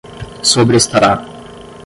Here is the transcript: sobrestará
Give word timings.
sobrestará 0.41 1.13